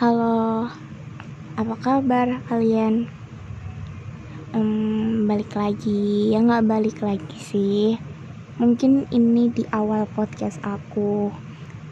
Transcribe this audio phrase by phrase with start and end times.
[0.00, 0.64] Halo,
[1.60, 3.04] apa kabar kalian?
[4.56, 8.00] Um, balik lagi, ya nggak balik lagi sih.
[8.56, 11.28] Mungkin ini di awal podcast aku,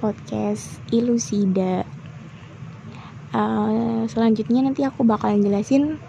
[0.00, 1.84] podcast Ilusida.
[3.36, 6.00] Uh, selanjutnya nanti aku bakalan jelasin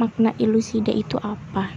[0.00, 1.76] makna ilusida itu apa.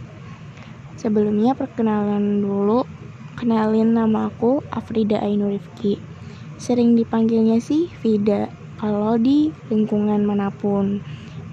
[0.95, 2.87] Sebelumnya perkenalan dulu,
[3.35, 5.99] kenalin nama aku Afrida Ainurifki.
[6.55, 11.01] Sering dipanggilnya sih Vida kalau di lingkungan mana pun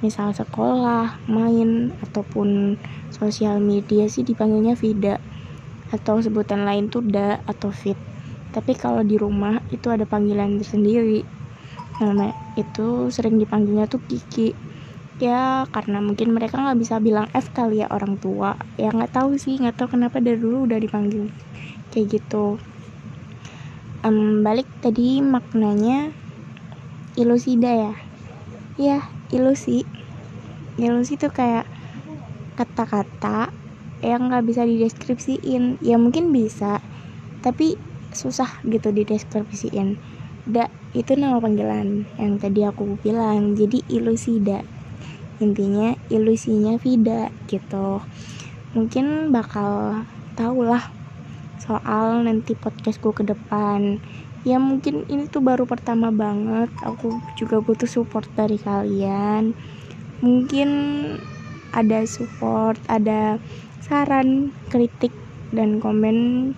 [0.04, 2.76] misal sekolah, main, ataupun
[3.08, 5.16] sosial media sih dipanggilnya Vida
[5.88, 7.96] atau sebutan lain tuh Da atau Fit.
[8.52, 11.24] Tapi kalau di rumah itu ada panggilan tersendiri.
[11.98, 12.30] Nama
[12.60, 14.52] itu sering dipanggilnya tuh Kiki.
[15.22, 18.58] Ya karena mungkin mereka nggak bisa bilang F kali ya orang tua.
[18.77, 21.30] Ya nggak tahu sih nggak tahu kenapa dari dulu udah dipanggil
[21.94, 22.58] kayak gitu.
[24.04, 26.12] Um, balik tadi maknanya
[27.14, 27.95] ilusida ya?
[28.74, 28.98] Ya
[29.30, 29.86] ilusi.
[30.74, 31.70] Ilusi tuh kayak
[32.58, 33.55] kata-kata
[34.02, 35.78] yang nggak bisa dideskripsiin.
[35.78, 36.83] Ya mungkin bisa
[37.41, 37.78] tapi
[38.11, 39.98] susah gitu dideskripsiin.
[40.47, 43.55] Da itu nama panggilan yang tadi aku bilang.
[43.55, 44.66] Jadi ilusida
[45.38, 48.03] intinya ilusinya Vida gitu.
[48.75, 50.03] Mungkin bakal
[50.34, 50.94] tau lah
[51.55, 54.03] soal nanti podcastku ke depan
[54.45, 56.69] ya mungkin ini tuh baru pertama banget.
[56.84, 59.56] Aku juga butuh support dari kalian.
[60.20, 60.69] Mungkin
[61.75, 63.41] ada support ada
[63.83, 65.11] saran kritik
[65.50, 66.53] dan komen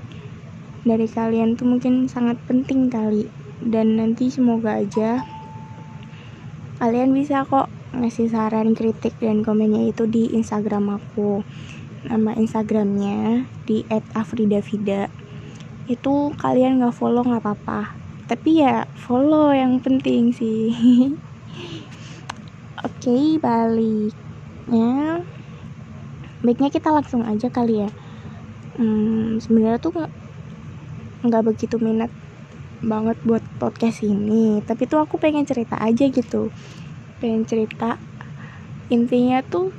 [0.87, 3.31] dari kalian tuh mungkin sangat penting kali.
[3.63, 5.25] Dan nanti semoga aja
[6.77, 11.41] kalian bisa kok ngasih saran kritik dan komennya itu di instagram aku.
[12.07, 13.83] Nama instagramnya di
[14.15, 15.26] @afridavida
[15.87, 17.95] itu kalian nggak follow nggak apa-apa.
[18.27, 20.75] Tapi ya follow yang penting sih.
[22.87, 25.23] Oke okay, baliknya.
[26.43, 27.91] Baiknya kita langsung aja kali ya.
[28.77, 29.95] Hmm, sebenarnya tuh
[31.25, 32.11] nggak begitu minat
[32.83, 34.61] banget buat podcast ini.
[34.67, 36.51] Tapi tuh aku pengen cerita aja gitu.
[37.23, 37.97] Pengen cerita.
[38.91, 39.71] Intinya tuh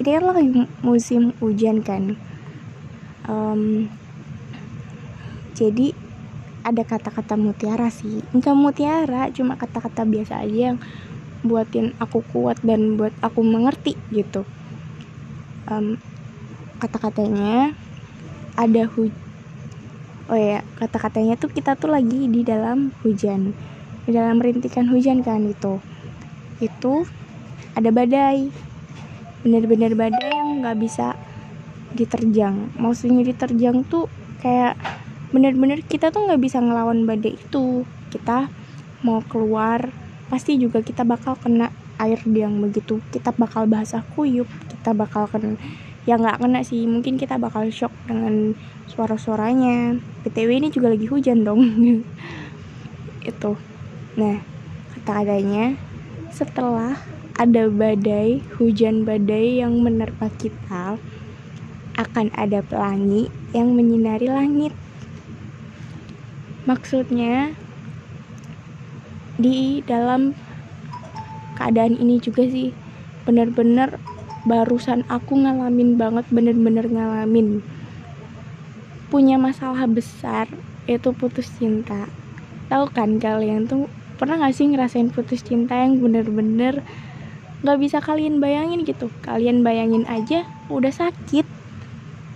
[0.00, 0.48] ini kan lagi
[0.80, 2.16] musim hujan kan.
[3.28, 3.92] Um,
[5.62, 5.94] jadi
[6.62, 8.22] ada kata-kata mutiara sih.
[8.34, 10.78] Enggak mutiara cuma kata-kata biasa aja yang
[11.42, 14.46] buatin aku kuat dan buat aku mengerti gitu.
[15.66, 15.98] Um,
[16.78, 17.74] kata-katanya
[18.58, 19.10] ada hu
[20.30, 23.54] oh ya kata-katanya tuh kita tuh lagi di dalam hujan
[24.06, 25.82] di dalam rintikan hujan kan itu.
[26.62, 27.06] Itu
[27.74, 28.50] ada badai
[29.42, 31.18] bener-bener badai yang nggak bisa
[31.98, 32.70] diterjang.
[32.78, 34.06] Maksudnya diterjang tuh
[34.38, 34.78] kayak
[35.32, 37.88] bener-bener kita tuh nggak bisa ngelawan badai itu.
[38.12, 38.52] Kita
[39.02, 39.90] mau keluar
[40.28, 43.00] pasti juga kita bakal kena air yang begitu.
[43.10, 45.56] Kita bakal basah kuyup kita bakal kena
[46.04, 46.84] ya nggak kena sih.
[46.84, 48.54] Mungkin kita bakal shock dengan
[48.92, 49.96] suara-suaranya.
[50.22, 51.64] Btw ini juga lagi hujan dong.
[53.32, 53.56] Itu.
[54.20, 54.36] Nah
[54.94, 55.74] kata adanya
[56.30, 56.94] setelah
[57.40, 61.00] ada badai hujan badai yang menerpa kita
[61.96, 64.72] akan ada pelangi yang menyinari langit
[66.68, 67.54] maksudnya
[69.40, 70.36] di dalam
[71.58, 72.70] keadaan ini juga sih
[73.26, 73.98] bener-bener
[74.42, 77.62] barusan aku ngalamin banget bener-bener ngalamin.
[79.10, 80.50] Punya masalah besar
[80.90, 82.10] itu putus cinta.
[82.66, 83.86] Tahu kan kalian tuh
[84.18, 86.82] pernah gak sih ngerasain putus cinta yang bener-bener
[87.62, 89.12] gak bisa kalian bayangin gitu?
[89.22, 91.46] Kalian bayangin aja udah sakit.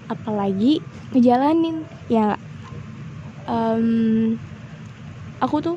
[0.06, 0.78] Apalagi
[1.10, 2.38] ngejalanin ya
[3.46, 4.36] um,
[5.40, 5.76] aku tuh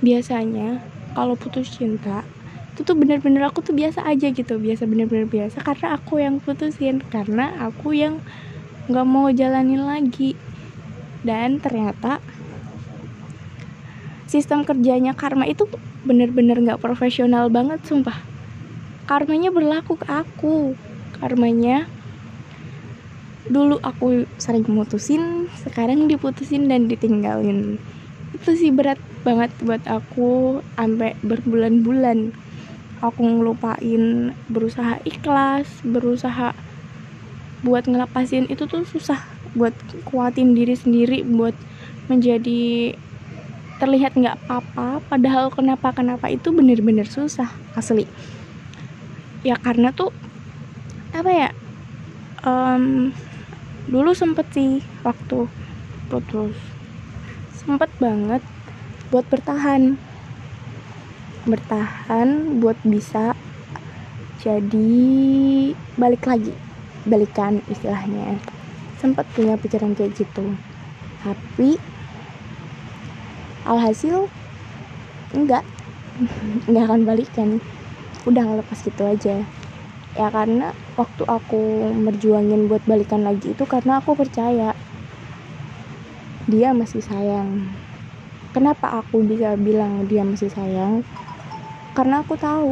[0.00, 0.80] biasanya
[1.12, 2.24] kalau putus cinta
[2.80, 5.60] itu tuh bener-bener aku tuh biasa aja gitu biasa bener-bener biasa.
[5.60, 8.24] Karena aku yang putusin karena aku yang
[8.88, 10.32] nggak mau jalanin lagi.
[11.20, 12.24] Dan ternyata
[14.24, 15.68] sistem kerjanya karma itu
[16.08, 18.16] bener-bener nggak profesional banget sumpah.
[19.04, 20.72] Karmanya berlaku ke aku.
[21.20, 21.84] Karmanya
[23.50, 27.82] dulu aku sering mutusin sekarang diputusin dan ditinggalin.
[28.30, 32.32] Itu sih berat banget buat aku sampai berbulan-bulan.
[33.02, 36.54] Aku ngelupain berusaha ikhlas berusaha
[37.60, 38.46] buat ngelepasin.
[38.48, 39.20] Itu tuh susah
[39.52, 39.74] buat
[40.06, 41.58] kuatin diri sendiri buat
[42.06, 42.94] menjadi
[43.80, 45.02] terlihat nggak apa-apa.
[45.10, 48.06] Padahal kenapa kenapa itu bener-bener susah asli.
[49.40, 50.12] Ya karena tuh
[51.10, 51.48] apa ya
[52.46, 53.12] um,
[53.90, 55.50] dulu sempet sih waktu
[56.06, 56.54] putus
[57.50, 58.42] sempet banget
[59.10, 59.98] buat bertahan.
[61.44, 63.34] Bertahan buat bisa
[64.38, 64.92] jadi
[65.98, 66.54] balik lagi
[67.04, 68.38] balikan istilahnya.
[69.02, 70.54] Sempat punya pikiran kayak gitu.
[71.26, 71.76] Tapi
[73.66, 74.30] alhasil
[75.34, 75.66] enggak.
[76.70, 77.48] Nggak akan balikan.
[78.28, 79.59] Udah ngelepas gitu aja
[80.18, 80.64] ya karena
[81.00, 81.56] waktu aku
[82.06, 84.64] berjuangin buat balikan lagi itu karena aku percaya
[86.52, 87.50] dia masih sayang.
[88.54, 90.94] Kenapa aku bisa bilang dia masih sayang?
[91.96, 92.70] Karena aku tahu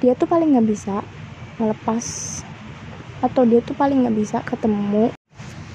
[0.00, 0.94] dia tuh paling nggak bisa
[1.60, 2.06] melepas
[3.26, 5.04] atau dia tuh paling nggak bisa ketemu.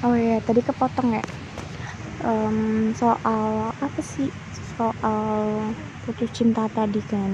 [0.06, 1.24] Oh ya tadi kepotong ya.
[2.28, 2.58] Um,
[3.02, 4.28] soal apa sih?
[4.74, 7.31] Soal putus cinta tadi kan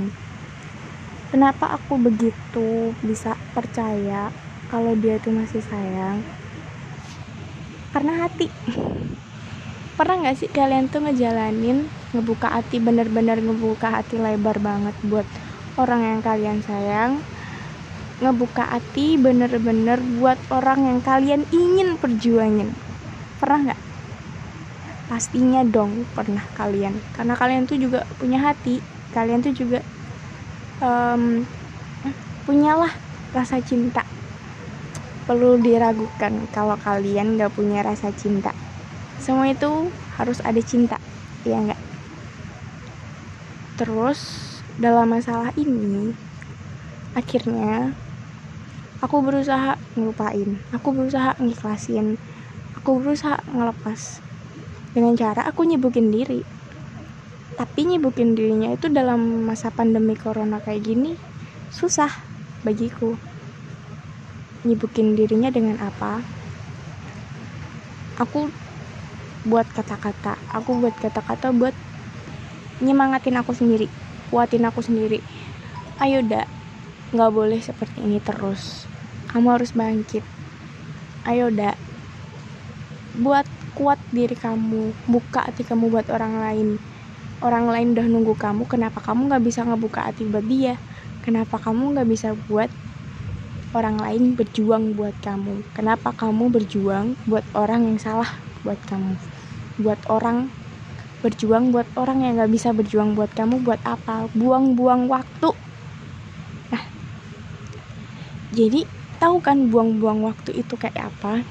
[1.33, 4.30] kenapa aku begitu bisa percaya
[4.69, 6.30] kalau dia tuh masih sayang?
[7.89, 8.53] Karena hati.
[9.97, 15.25] Pernah nggak sih kalian tuh ngejalanin ngebuka hati bener-bener ngebuka hati lebar banget buat
[15.74, 17.25] orang yang kalian sayang?
[18.21, 22.77] Ngebuka hati bener-bener buat orang yang kalian ingin perjuangin.
[23.41, 23.81] Pernah nggak?
[25.09, 27.01] Pastinya dong pernah kalian.
[27.09, 28.85] Karena kalian tuh juga punya hati.
[29.09, 29.81] Kalian tuh juga
[30.83, 31.47] um,
[32.44, 32.91] punyalah
[33.31, 34.03] rasa cinta.
[35.24, 38.51] Perlu diragukan kalau kalian nggak punya rasa cinta.
[39.15, 39.88] Semua itu
[40.19, 41.00] harus ada cinta
[41.47, 41.81] ya nggak?
[43.80, 44.19] Terus
[44.75, 46.12] dalam masalah ini
[47.15, 47.95] akhirnya
[49.00, 50.59] aku berusaha ngelupain.
[50.75, 52.19] Aku berusaha ngikhlasin
[52.83, 54.19] aku berusaha ngelepas.
[54.91, 56.44] Dengan cara aku nyibukin diri
[57.53, 61.13] tapi nyibukin dirinya itu dalam masa pandemi corona kayak gini
[61.69, 62.09] susah
[62.65, 63.17] bagiku.
[64.63, 66.23] Nyibukin dirinya dengan apa?
[68.17, 68.47] Aku
[69.44, 70.39] buat kata-kata.
[70.55, 71.75] Aku buat kata-kata buat
[72.79, 73.91] nyemangatin aku sendiri
[74.33, 75.21] kuatin aku sendiri.
[76.01, 76.49] Ayo dak.
[77.13, 78.89] Nggak boleh seperti ini terus.
[79.29, 80.25] Kamu harus bangkit.
[81.29, 81.77] Ayo dak.
[83.21, 83.45] Buat
[83.77, 84.89] kuat diri kamu.
[85.06, 86.69] Buka hati kamu buat orang lain
[87.45, 90.80] orang lain udah nunggu kamu kenapa kamu nggak bisa ngebuka hati buat dia?
[91.24, 92.72] Kenapa kamu nggak bisa buat
[93.78, 95.66] orang lain berjuang buat kamu?
[95.75, 98.30] Kenapa kamu berjuang buat orang yang salah
[98.66, 99.19] buat kamu?
[99.81, 100.54] Buat orang
[101.24, 104.30] berjuang buat orang yang gak bisa berjuang buat kamu buat apa?
[104.36, 105.50] Buang-buang waktu.
[106.72, 106.84] Nah
[108.54, 108.86] jadi
[109.22, 111.50] tahu kan buang-buang waktu itu kayak apa?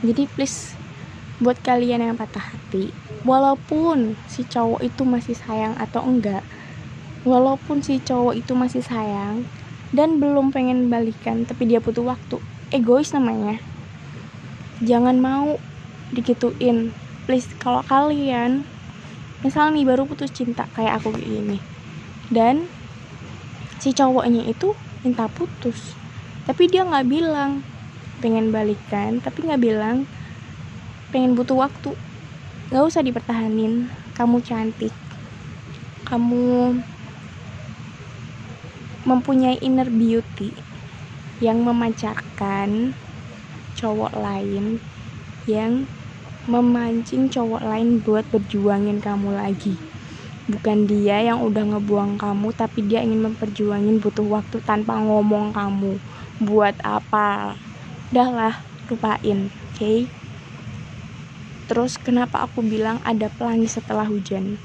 [0.00, 0.79] Jadi please
[1.40, 2.92] buat kalian yang patah hati
[3.24, 6.44] walaupun si cowok itu masih sayang atau enggak
[7.24, 9.44] walaupun si cowok itu masih sayang
[9.92, 12.38] dan belum pengen balikan tapi dia butuh waktu
[12.70, 13.58] egois namanya.
[14.80, 15.58] Jangan mau
[16.14, 16.94] digituin.
[17.26, 18.64] Please kalau kalian
[19.40, 21.56] misal nih baru putus cinta kayak aku gini
[22.28, 22.68] dan
[23.80, 25.96] si cowoknya itu minta putus
[26.44, 27.64] tapi dia nggak bilang
[28.20, 30.04] pengen balikan tapi nggak bilang
[31.10, 31.92] pengen butuh waktu.
[32.70, 33.90] Nggak usah dipertahanin.
[34.14, 34.94] Kamu cantik.
[36.06, 36.78] Kamu
[39.04, 40.54] mempunyai inner beauty
[41.42, 42.94] yang memancarkan
[43.74, 44.76] cowok lain
[45.48, 45.88] yang
[46.44, 49.74] memancing cowok lain buat berjuangin kamu lagi.
[50.50, 55.96] Bukan dia yang udah ngebuang kamu tapi dia ingin memperjuangin butuh waktu tanpa ngomong kamu.
[56.42, 57.56] Buat apa?
[58.10, 59.78] Udahlah lupain oke?
[59.78, 60.19] okay?
[61.70, 64.58] Terus kenapa aku bilang ada pelangi setelah hujan?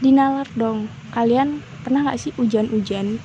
[0.00, 0.88] Dinalar dong.
[1.12, 3.20] Kalian pernah gak sih hujan-hujan?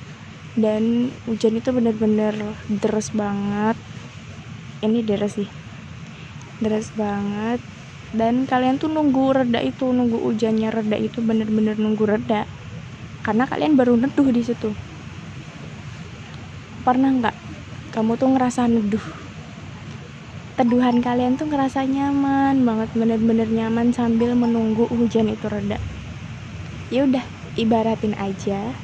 [0.52, 3.80] Dan hujan itu bener-bener deres banget.
[4.84, 5.48] Ini deres sih.
[6.60, 7.64] Deras banget.
[8.12, 12.52] Dan kalian tuh nunggu reda itu nunggu hujannya reda itu bener-bener nunggu reda.
[13.24, 14.76] Karena kalian baru neduh di situ.
[16.84, 17.36] Pernah nggak?
[17.96, 19.29] Kamu tuh ngerasa neduh
[20.60, 25.80] teduhan kalian tuh ngerasa nyaman banget bener-bener nyaman sambil menunggu hujan itu reda.
[26.92, 27.24] Ya udah
[27.56, 28.76] ibaratin aja.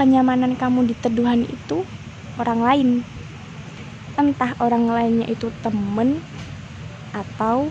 [0.00, 1.84] Kenyamanan kamu di teduhan itu
[2.40, 2.88] orang lain.
[4.16, 6.24] Entah orang lainnya itu temen
[7.12, 7.68] atau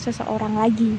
[0.00, 0.96] seseorang lagi.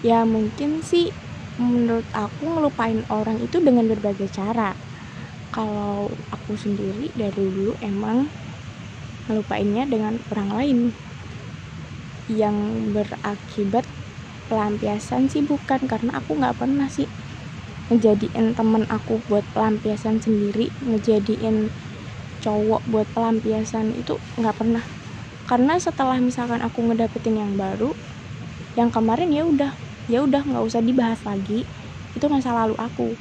[0.00, 1.12] Ya mungkin sih
[1.60, 4.72] menurut aku ngelupain orang itu dengan berbagai cara.
[5.52, 8.47] Kalau aku sendiri dari dulu emang
[9.28, 10.78] ngelupainnya dengan orang lain.
[12.28, 12.56] Yang
[12.92, 13.86] berakibat
[14.48, 17.12] pelampiasan sih bukan karena aku nggak pernah sih
[17.88, 21.72] ngejadiin temen aku buat pelampiasan sendiri ngejadiin
[22.40, 24.84] cowok buat pelampiasan itu nggak pernah.
[25.48, 27.96] Karena setelah misalkan aku ngedapetin yang baru
[28.76, 29.72] yang kemarin ya udah
[30.08, 31.68] ya udah nggak usah dibahas lagi
[32.16, 33.16] itu masa lalu aku.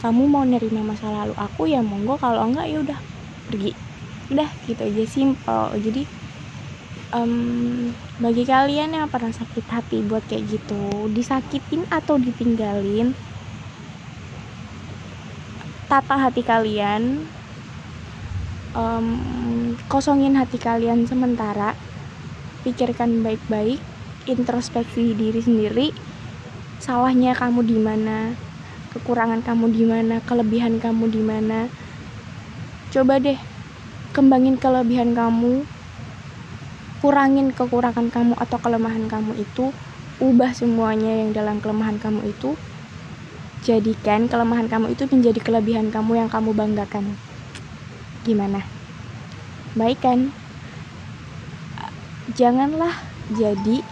[0.00, 2.18] Kamu mau nerima masa lalu aku ya monggo.
[2.20, 2.98] Kalau enggak ya udah
[3.46, 3.76] pergi
[4.30, 5.74] udah gitu aja simple.
[5.82, 6.02] Jadi
[7.14, 13.14] um, bagi kalian yang pernah sakit hati buat kayak gitu disakitin atau ditinggalin
[15.90, 17.28] tata hati kalian
[18.72, 21.76] um, kosongin hati kalian sementara
[22.64, 23.82] pikirkan baik-baik
[24.24, 25.88] introspeksi diri sendiri
[26.80, 28.38] salahnya kamu di mana
[28.92, 31.72] kekurangan kamu di mana kelebihan kamu di mana.
[32.92, 33.40] Coba deh
[34.12, 35.64] kembangin kelebihan kamu
[37.02, 39.74] kurangin kekurangan kamu atau kelemahan kamu itu
[40.22, 42.54] ubah semuanya yang dalam kelemahan kamu itu
[43.62, 47.14] Jadikan kelemahan kamu itu menjadi kelebihan kamu yang kamu banggakan.
[48.26, 48.66] Gimana?
[49.78, 50.34] Baik kan?
[52.34, 52.90] Janganlah
[53.30, 53.86] jadi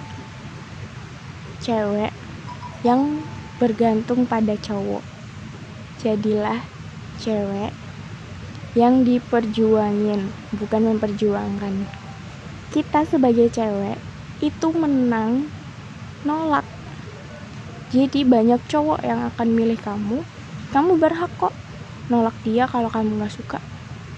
[1.63, 2.11] cewek
[2.83, 3.23] yang
[3.63, 5.07] bergantung pada cowok.
[6.03, 6.67] Jadilah
[7.23, 7.71] cewek
[8.75, 11.91] yang diperjuangin, bukan memperjuangkan.
[12.71, 14.03] Kita sebagai cewek
[14.41, 15.55] itu menang
[16.27, 16.67] nolak.
[17.91, 20.23] Jadi banyak cowok yang akan milih kamu
[20.71, 21.59] kamu berhak kok
[22.07, 23.59] nolak dia kalau kamu gak suka.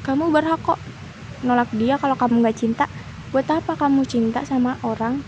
[0.04, 0.84] Kamu berhak kok
[1.44, 2.84] nolak dia kalau kamu gak cinta.
[3.32, 5.24] Buat apa kamu cinta sama orang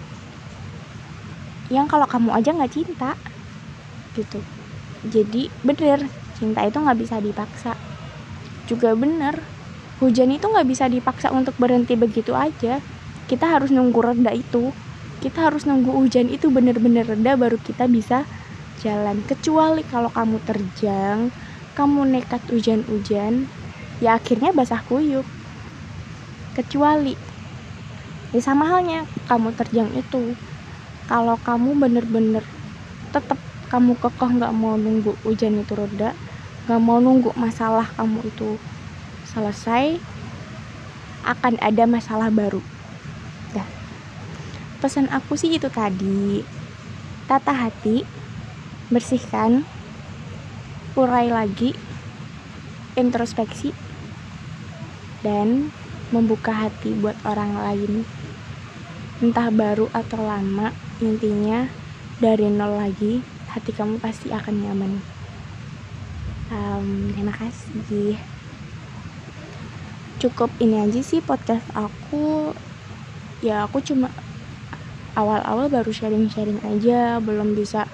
[1.73, 3.17] yang kalau kamu aja gak cinta?
[4.17, 4.45] Gitu.
[5.05, 7.81] Jadi bener cinta itu gak bisa dipaksa
[8.69, 9.53] juga bener.
[10.01, 12.83] Hujan itu gak bisa dipaksa untuk berhenti begitu aja.
[13.31, 14.75] Kita harus nunggu reda itu.
[15.23, 18.27] Kita harus nunggu hujan itu bener-bener reda baru kita bisa
[18.79, 19.23] jalan.
[19.25, 21.33] Kecuali kalau kamu terjang
[21.77, 23.51] kamu nekat hujan-hujan
[24.03, 25.27] ya akhirnya basah kuyup.
[26.55, 27.15] Kecuali
[28.35, 30.39] ya sama halnya kamu terjang itu.
[31.11, 32.45] Kalau kamu bener-bener
[33.15, 33.41] tetap
[33.73, 36.17] kamu kekeh nggak mau nunggu hujan itu reda
[36.65, 38.57] nggak mau nunggu masalah kamu itu
[39.29, 40.01] selesai
[41.25, 42.65] akan ada masalah baru.
[44.85, 46.45] Pesan aku sih itu tadi.
[47.25, 48.05] Tata hati
[48.93, 49.65] bersihkan
[50.93, 51.73] urai lagi
[52.93, 53.73] introspeksi
[55.25, 55.73] dan
[56.13, 58.05] membuka hati buat orang lain.
[59.25, 61.65] Entah baru atau lama intinya
[62.21, 63.25] dari nol lagi
[63.57, 65.14] hati kamu pasti akan nyaman
[66.51, 68.19] um, terima kasih.
[70.21, 72.53] Cukup ini aja sih podcast aku.
[73.45, 74.09] Ya aku cuma
[75.15, 77.21] awal-awal baru sharing-sharing aja.
[77.21, 77.87] Belum bisa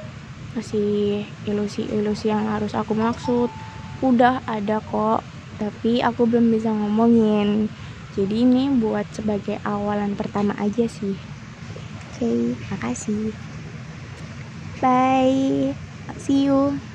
[0.55, 3.51] masih ilusi-ilusi yang harus aku maksud.
[4.03, 5.27] Udah ada kok
[5.61, 7.69] tapi aku belum bisa ngomongin.
[8.17, 11.21] Jadi ini buat sebagai awalan pertama aja sih.
[12.11, 12.41] Oke okay,
[12.73, 13.37] makasih.
[14.81, 15.77] Bye.
[16.19, 16.90] See you